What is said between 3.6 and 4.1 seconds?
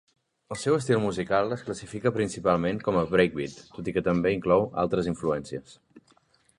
tot i que